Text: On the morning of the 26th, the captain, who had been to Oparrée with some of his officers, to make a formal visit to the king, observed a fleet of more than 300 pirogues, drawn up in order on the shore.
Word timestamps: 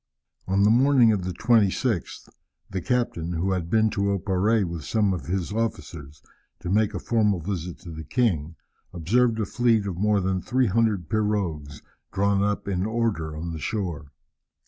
On 0.47 0.63
the 0.63 0.71
morning 0.71 1.11
of 1.11 1.25
the 1.25 1.31
26th, 1.31 2.27
the 2.71 2.81
captain, 2.81 3.33
who 3.33 3.51
had 3.51 3.69
been 3.69 3.91
to 3.91 4.17
Oparrée 4.17 4.65
with 4.65 4.83
some 4.83 5.13
of 5.13 5.27
his 5.27 5.53
officers, 5.53 6.23
to 6.61 6.71
make 6.71 6.95
a 6.95 6.99
formal 6.99 7.39
visit 7.39 7.77
to 7.81 7.91
the 7.91 8.03
king, 8.03 8.55
observed 8.93 9.39
a 9.39 9.45
fleet 9.45 9.85
of 9.85 9.99
more 9.99 10.19
than 10.19 10.41
300 10.41 11.07
pirogues, 11.07 11.83
drawn 12.11 12.41
up 12.43 12.67
in 12.67 12.83
order 12.87 13.37
on 13.37 13.53
the 13.53 13.59
shore. 13.59 14.11